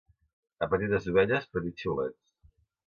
A 0.65 0.69
petites 0.71 1.07
ovelles, 1.13 1.47
petits 1.59 1.85
xiulets. 1.85 2.23